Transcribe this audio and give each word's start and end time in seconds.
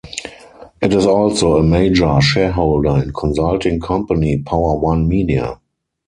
It 0.81 0.93
is 0.93 1.05
also 1.05 1.57
a 1.57 1.63
major 1.63 2.19
shareholder 2.21 3.03
in 3.03 3.13
consulting 3.13 3.79
company 3.79 4.39
PowerOne 4.41 5.05
Media. 5.07 5.59